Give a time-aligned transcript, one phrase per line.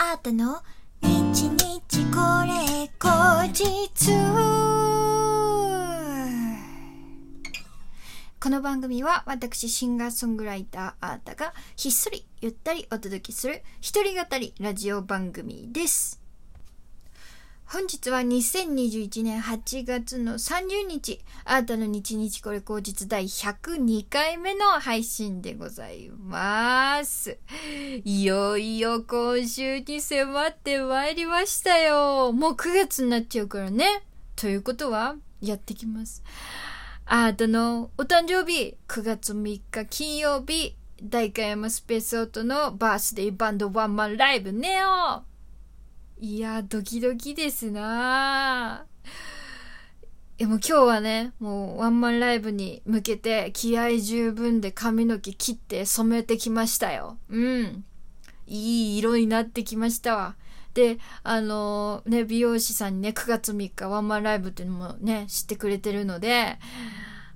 [0.00, 0.62] あったの？
[1.02, 4.12] 日日これ後日。
[8.40, 16.17] この番組は私シンガーソングライターあーたがひっそりゆったりお届けする一人語りラジオ番組です。
[17.70, 27.36] 本日は2021年8月の30日、あーたの日日これ口実第102回目の配信でございます。
[28.04, 32.32] いよいよ今週に迫ってまいりましたよ。
[32.32, 34.02] もう9月になっちゃうからね。
[34.34, 36.22] ということは、やってきます。
[37.04, 45.22] あーたのお誕生日、9月3日金曜日、大会山スペースオートのバースデーバンドワンマンライブネオ
[46.20, 48.86] いや、ドキドキですな
[50.36, 57.18] でも今日はね、もうワンマンライブに向けて気合十分で髪の毛切って染めてきましたよ。
[57.28, 57.84] うん。
[58.48, 60.34] いい色になってきましたわ。
[60.74, 66.58] で、あのー、ね、美容師さんにね、9月3日ワンマンライブっていうのもね、知ってくれてるので、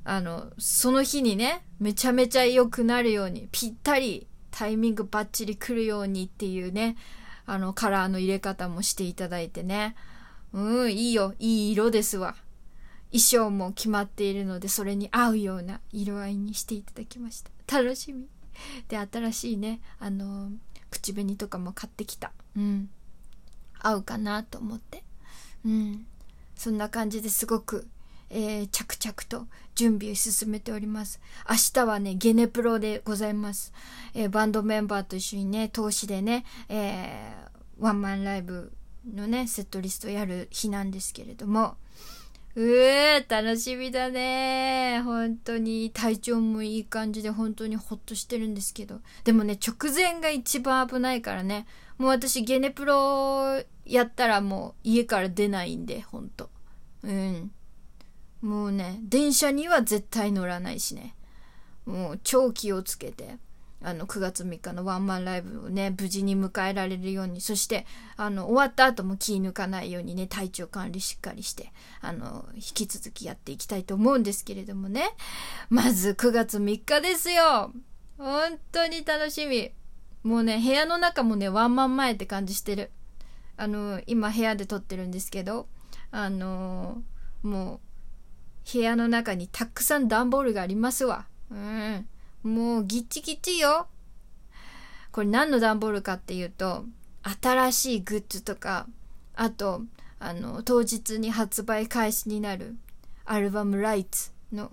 [0.02, 6.96] あの、その日にね、めちゃめちゃ良くなるように、ぴったりタイミングバッチリ来るようにっていうね、
[7.46, 9.94] あの、カラーの入れ方もしていただいてね。
[10.52, 11.34] うん、いいよ。
[11.38, 12.36] いい色ですわ。
[13.10, 17.78] 衣装も決まっているので、それに合うような色合いにしていただきました。
[17.78, 18.26] 楽しみ。
[18.88, 20.50] で、新しいね、あの
[20.90, 22.32] 口紅とかも買ってきた。
[22.56, 22.90] うん。
[23.78, 25.04] 合うかなと思って。
[25.64, 26.06] うん。
[26.54, 27.88] そんな感じですごく、
[28.34, 31.20] えー、着々と準備を進めております。
[31.48, 33.72] 明日はね、ゲネプロでございます。
[34.14, 38.72] えー、バンドメンバーと一緒にね、投資でね、えー、ワンマンライブ
[39.14, 41.76] のね、セットリストやる日なんですけれども、
[42.54, 49.00] うえ楽しみだね本当に体調もいい感じで本当にほっとしてるんですけど。
[49.24, 51.66] でもね、直前が一番危ないからね。
[51.98, 56.50] もう私ゲネプロやったらもう家から出ないんで、ほんと。
[57.02, 57.52] うん。
[58.42, 61.14] もうね、電車には絶対乗らないしね。
[61.86, 63.36] もう超気をつけて、
[63.84, 75.14] あの、9月3日のワンマンライブをね、無事に迎えられるように、そして、あの、終わった後も気抜かないようにね、体調管理しっかりして、あの、引き続きやっていきたいと思うんですけれどもね。
[75.68, 77.72] まず9月3日ですよ
[78.18, 79.72] 本当に楽しみ。
[80.22, 82.90] もうね、部屋の中もね、ワンマン前って感じしてる。
[83.56, 85.66] あの、今部屋で撮ってるんですけど、
[86.12, 87.02] あの、
[87.42, 87.91] もう、
[88.70, 91.26] 部屋の中にたくさん段ボールがありますわ。
[91.50, 92.08] うん。
[92.42, 93.88] もうギッチギチよ。
[95.10, 96.84] これ何の段ボールかっていうと、
[97.42, 98.86] 新しいグッズとか、
[99.34, 99.82] あと、
[100.18, 102.76] あの、当日に発売開始になる
[103.24, 104.72] アルバムライツの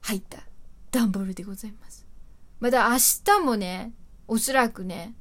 [0.00, 0.44] 入った
[0.90, 2.06] 段ボールでございます。
[2.60, 3.92] まだ明日もね、
[4.26, 5.14] おそらくね、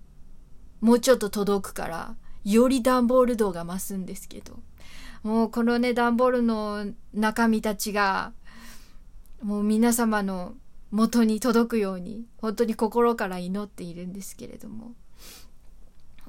[0.80, 4.60] もうちょっと届くから、より段ボール度が増すんですけど。
[5.24, 8.34] もうこのね、段ボールの中身たちが、
[9.42, 10.54] もう皆様の
[10.92, 14.94] 元に届くように、本当に心から祈っているんですけれども。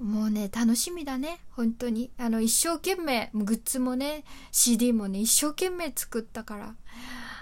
[0.01, 1.41] もうね、楽しみだね。
[1.51, 2.11] 本当に。
[2.19, 6.75] あの、一生懸命、グッズもね、CD もね、一生懸命作ったから、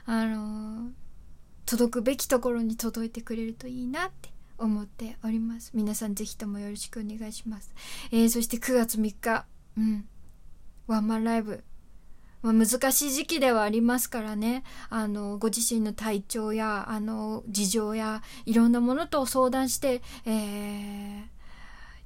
[0.05, 0.91] あのー、
[1.65, 5.71] 届くべきところに届いてくれるといいなって思っております。
[5.75, 7.73] 皆さんぜひともよろしくお願いします。
[8.11, 9.47] えー、そして9月3日、
[9.79, 10.07] うん。
[10.87, 11.65] ワンマンライブ。
[12.43, 14.65] まあ、難しい時期ではありますからね。
[14.91, 21.23] あの、ご自身の体調や、あの、事情や、いろんなものと相談して、えー、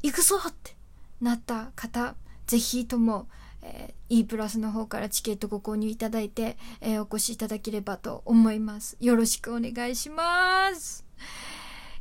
[0.02, 0.76] 行くぞって
[1.20, 2.16] なった方、
[2.46, 3.28] ぜひとも、
[3.62, 8.98] えー、E プラスの方からチケットご購入いただいて、えー、お越しいただければと思います。
[9.00, 11.06] よろしくお願いします。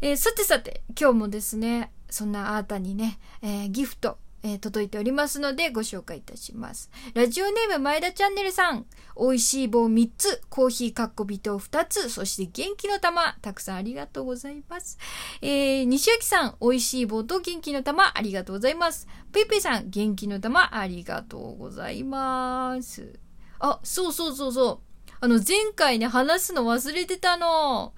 [0.01, 6.91] えー、さてさて、今日もですね、そんなあなたにね、えー、ギフト、えー、届いておりますのでご紹介いたします。
[7.15, 8.85] ラジオネーム前田チャンネルさん。
[9.17, 14.99] 美味しい棒3つ、コーヒーかっこびと2つ、そして元気の玉、たくさんありがとうございます。
[15.41, 19.07] えー、西脇さん、美味しい棒と元気の玉、ありがとうございます。
[19.31, 23.19] ペイペイさん、元気の玉、ありがとうございます。
[23.57, 25.11] あ、そうそうそうそう。
[25.21, 27.95] あの、前回ね、話すの忘れてたの。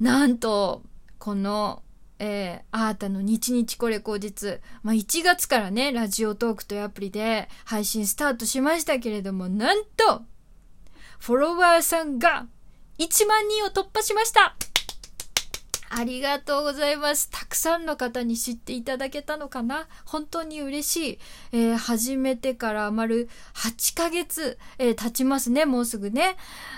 [0.00, 0.82] なんと、
[1.20, 1.84] この、
[2.18, 10.22] えー、あーたの日日これ後日、まあ、1月からね、ラジオトークというアプリで配信スタートしましたけれども、なんと、
[11.18, 12.46] フォロワーさんが
[12.98, 14.56] 1万人を突破しました
[15.90, 17.30] ありがとうございます。
[17.30, 21.18] たくさんの方に知っていただけたのかな本当に嬉しい。
[21.52, 25.64] えー、始めてから丸8ヶ月、えー、経ちますね。
[25.64, 26.36] もうすぐね。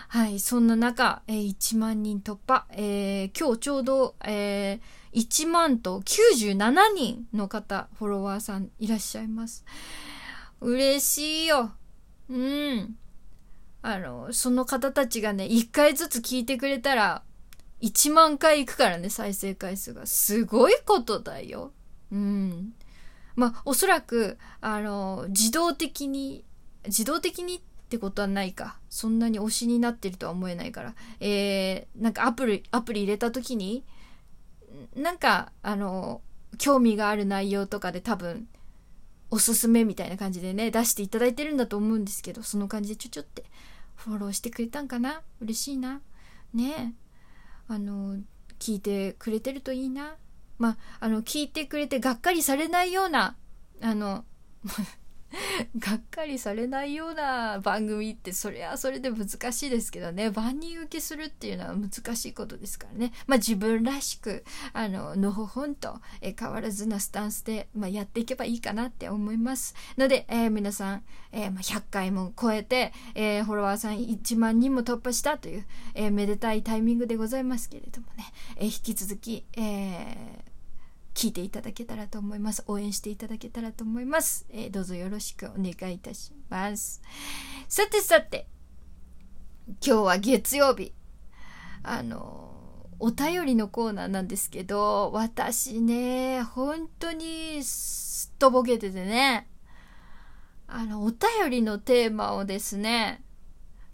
[0.08, 0.38] はい。
[0.38, 2.66] そんな中、えー、1万人突破。
[2.70, 9.64] えー、今日ちょうど、えー、1万と97人の方、フォロワーさんいらっしゃいます。
[10.60, 11.72] 嬉しいよ。
[12.28, 12.96] うん。
[13.82, 17.22] あの、その方たちがね、1回ずつ聞いてくれたら、
[17.80, 20.06] 1万回いくからね、再生回数が。
[20.06, 21.72] すごいことだよ。
[22.12, 22.74] うん。
[23.36, 26.44] まあ、おそらく、あの、自動的に、
[26.86, 28.78] 自動的にってことはないか。
[28.90, 30.94] そんなに推しになってるとは思えないから。
[31.20, 33.84] えー、なんかアプリ、アプリ入れた時に、
[34.94, 36.22] なんか、あの、
[36.58, 38.48] 興味がある内容とかで多分、
[39.30, 43.44] おすすめみたいな感じでね、出していただいてるんだと思うんですけど、その感じでちょちょって
[43.94, 45.22] フォローしてくれたんかな？
[45.40, 46.00] 嬉しいな？
[46.52, 46.92] ねえ。
[47.68, 48.16] あの、
[48.58, 50.16] 聞いてくれてるといいな？
[50.58, 53.36] まあ、あの、聞いてくれてがっかりされないような、
[53.80, 54.24] あの、
[55.78, 60.30] がっかりされないような番組ってそれはそれで難しいですけどね。
[60.30, 63.12] 万人受けするっていうのは難しいことですからね。
[63.26, 69.74] まあ自分らしくあののほほんと、え変わらずなスタンスで、まあ、やっていけばいいかなって思います。
[69.96, 78.24] ので、えー、皆さん、えー、まあ、100回も超えて、えー、フォロワーさん1万人も突破したという、えめでたいタイミングでございますけれどもね、
[78.56, 80.44] え引き続き、え
[81.20, 82.64] 聞いていただけたらと思います。
[82.66, 84.46] 応援していただけたらと思います。
[84.48, 87.02] えー、どうぞよろしくお願いいたします。
[87.68, 88.46] さてさて、
[89.86, 90.94] 今日は月曜日。
[91.82, 99.46] あの、お便りのコーナーなんですけど、私ね、本当にすっとぼけててね、
[100.68, 103.22] あの、お便りのテーマをですね、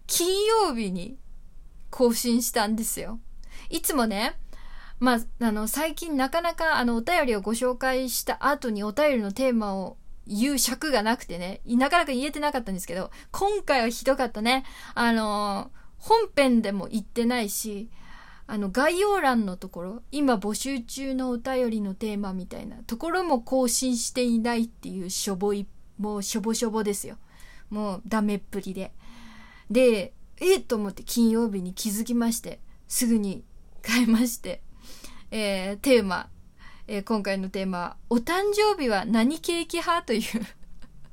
[0.06, 1.18] 金曜日に
[1.90, 3.18] 更新したんですよ。
[3.68, 4.38] いつもね、
[4.98, 9.96] まあ、あの、最近なかなかあの、お便りをご紹介した後にお便りのテーマを
[10.26, 14.64] 言う尺がなくてね、なかなか言えてなかったんですけど、今回はひどかったね。
[14.94, 17.90] あの、本編でも言ってないし、
[18.48, 25.66] あの、概要欄のところ、今募集中のお便りのテーマみたいなところも更新していないっていうしょぼい、
[25.98, 27.18] もうしょぼしょぼですよ。
[27.70, 28.92] もうダメっぷりで。
[29.70, 33.44] で、ええと思って金曜日に気づきまして、すぐに
[33.82, 34.62] 変えまして、
[35.30, 36.28] えー、テーマ、
[36.86, 40.22] えー、今回のテーマ、お誕生日は何ケーキ派という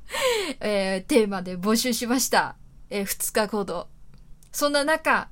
[0.60, 2.56] えー、テーマで募集しました。
[2.90, 3.88] えー、2日ほど。
[4.52, 5.30] そんな中、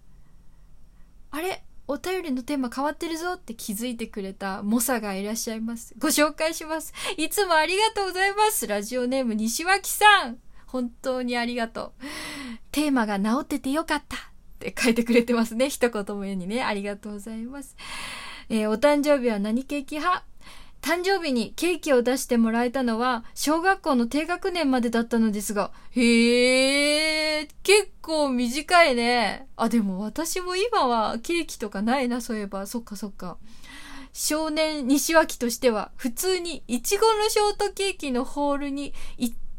[1.32, 1.64] あれ？
[1.88, 5.94] お便りのテーマ変わってるぞって気づいてくれた猛者がいらっしゃいます。
[6.00, 6.94] ご紹介します。
[7.18, 8.66] いつもありがとうございます。
[8.66, 10.38] ラジオネーム西脇さん。
[10.68, 12.06] 本当にありがとう。
[12.72, 14.20] テーマが治っててよかったっ
[14.60, 15.70] て書いてくれてますね。
[15.70, 16.64] 一言目にね。
[16.64, 17.76] ありがとうございます。
[18.54, 20.26] えー、お誕生日は何ケーキ派？
[20.82, 29.48] 誕生日にケーキを出してもらえたのは小学校の低学年までだったのですが、へえ、結構短いね。
[29.56, 32.68] あ、でも私も今はケーキとかないな、そういえば。
[32.68, 33.38] そっかそっか。
[34.12, 38.94] 少年西脇としては普通にいちごのショートケーキのホールに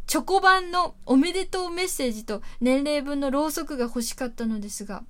[0.06, 5.02] チョコ版のおめでとうメッセージと年齢分のろうそくが欲しかったのですが、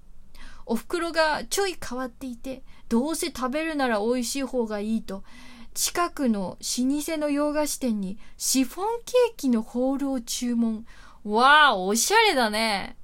[0.67, 2.63] お袋がちょい変わっていて、
[2.93, 5.25] どうせ食べるなら美味しい方がいいと、
[5.73, 10.85] 近くの老舗の洋菓子店にシフォンケーキのホールを注文。
[11.25, 12.99] わあ、おしゃれだね。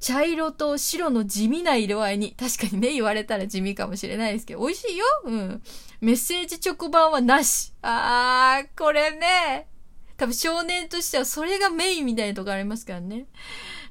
[0.00, 5.62] 茶色と白の地味な色合いに、確かにね、言われたら地味かもしれないですけど、美味しいようん。
[6.00, 7.72] メッセージチョコ版はなし。
[7.82, 9.68] あー、これね。
[10.16, 13.26] 多分少年としてはそれがメインみたいなとこありますからね。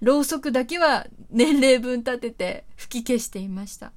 [0.02, 3.94] ろうそくだけは年齢分立てて吹き消していました。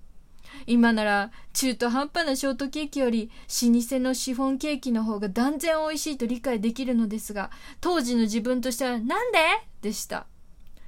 [0.67, 3.31] 今なら中途半端なショートケーキより
[3.63, 9.39] 老舗のシフォンケーキの方が断然美味しいと理解できるのですが、当時の自分としてはなんで？
[9.81, 10.27] でした。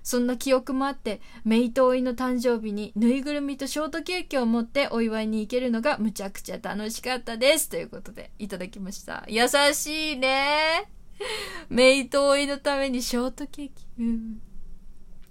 [0.03, 7.69] そんな記憶もあって、メイトおいの誕生日にぬいぐるみとショートケーキを持ってお祝いに行けるのがむちゃくちゃ楽しかったです。
[7.69, 9.25] ということでいただきました。
[9.29, 10.91] 優しいね。
[11.69, 13.73] メイトおいのためにショートケーキ。
[13.99, 14.41] うん。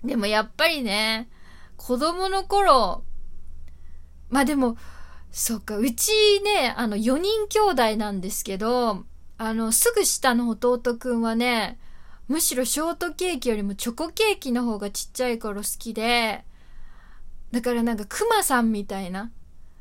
[0.03, 1.27] でもやっぱりね、
[1.75, 3.03] 子供の頃、
[4.29, 4.77] まあでも、
[5.31, 6.11] そっか、うち
[6.43, 9.05] ね、あの、4人兄弟なんですけど、
[9.37, 11.79] あの、すぐ下の弟くんはね、
[12.27, 16.43] むしろショートケーキよりもチョコケーキの方がちっちゃい頃好きで、
[17.51, 19.31] だからなんかクマさんみたいな、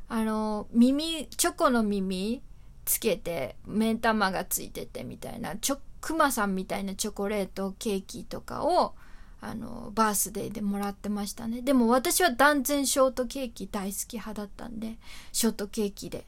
[0.09, 2.43] あの、耳、チョコの耳
[2.85, 8.95] つけて、目玉がついててみたいな、ちょ、クマさんみたいなチョコレートケーキとかを、
[9.40, 14.97] あのバースデーでもらってましたねでも私は断然ショートケーキ大好き派だったんで
[15.33, 16.25] ショートケーキで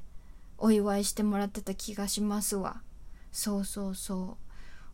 [0.59, 2.83] お祝いしてもらってた気がしますわ
[3.33, 4.37] そうそうそ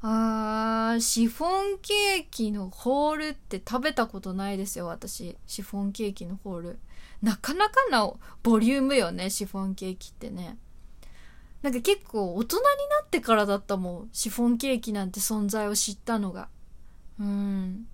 [0.02, 6.78] うあーシフォンケーキのホールって食べたことないですよ私シフォンケーキのホール
[7.23, 10.59] なかなかなボリュームよねシフォンケーキってね
[11.64, 12.71] なんか結構大人にな
[13.06, 14.09] ってからだったもん。
[14.12, 16.49] シフォンケーキなんて存在を知ったのが。
[17.18, 17.87] うん。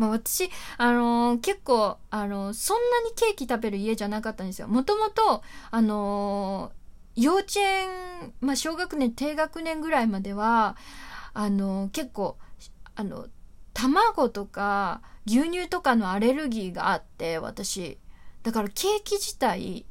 [0.00, 4.66] まあ私、あのー、結構、あのー、そんなにケーキ食べる家じゃなかったんですよ。
[4.66, 10.78] もともと、あのー、幼稚園、まあ小学年、低学年ぐらいまでは、
[11.34, 12.38] あの結構、
[12.94, 13.26] あの、
[13.74, 17.98] 卵とか牛乳とかのアレルギーがあって、私。
[18.42, 19.84] だからケーキ自体、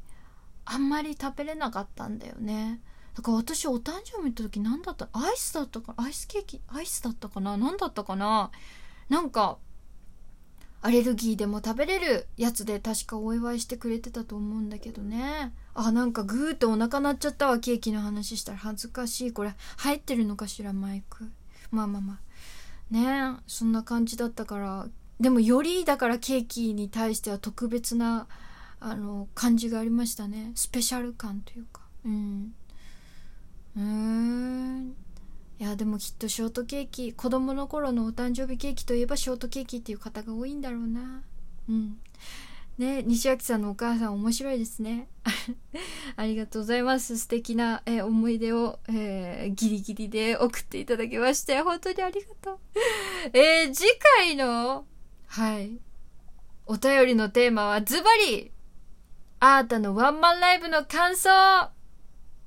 [0.66, 2.82] あんまり食べれなかったんだよね。
[3.16, 8.50] だから私お誕生日の時何だったアイスだったかアイスケーキアイスだったかな何だったかな
[9.10, 9.58] なんか
[10.81, 15.53] アレルギーでも食べれるやつで確かお祝いしてくれてたと思うんだけどね。
[15.74, 19.53] あなんかグーってお腹鳴っちゃったわケーキの話したら恥ずかしいこれ。
[19.77, 21.29] 入ってるのかしらマイク。
[21.71, 22.19] まあまあまあ。
[22.93, 24.88] ねそんな感じだったから。
[25.19, 28.27] でもよりだからケーキに対しては特別な
[28.79, 30.53] あの感じがありましたね。
[30.55, 31.81] スペシャル感というか。
[32.05, 32.53] うん。
[33.75, 34.95] うーん。
[35.60, 41.22] いやでもきっとショートケーキ子供の頃のお誕生日ケーキといえばショートケーキっていう方が多いんだろうな。
[41.68, 41.98] うん。
[42.78, 45.10] ね西脇さんのお母さん面白いですね。
[46.16, 47.18] ありがとうございます。
[47.18, 52.60] 素敵な、え、思い出を、えー、ギリギリで送っていただきまして本当にありがとう。
[53.34, 54.86] えー、次回の
[55.28, 55.78] はい。
[56.68, 58.54] お便りのテーマはズバリ
[59.42, 61.30] アータのワンマンライブの感想。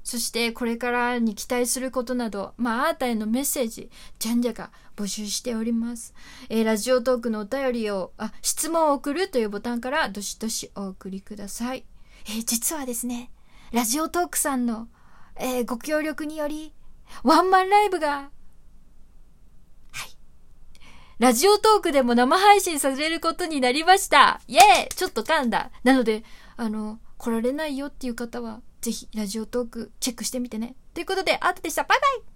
[0.04, 6.14] そしてこれからに期待することなど、まあ、あーたへのメッセージ、じゃんじゃか募集しております。
[6.48, 11.84] えー、ラジオトークのお便りを、あ、質問を送るというボタンからどしどしお送りください。
[12.26, 13.30] えー、実はですね、
[13.72, 14.88] ラジオトークさんの、
[15.36, 16.74] えー、ご協力により、
[17.22, 18.30] ワンマンライブが、
[19.92, 20.16] はい。
[21.18, 24.40] ラジオトークでも生配信されることになりました。
[24.48, 25.70] イェーイちょっと噛んだ。
[25.84, 26.24] なので、
[26.56, 30.74] あの、来られないよっていう方は、ぜひラジオトークチェックしてみてね。
[30.92, 31.84] ということで、アートでした。
[31.84, 32.31] バイバイ